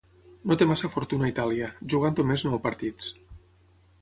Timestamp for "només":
2.21-2.47